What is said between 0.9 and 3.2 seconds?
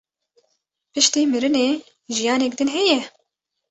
Piştî mirinê jiyanek din heye?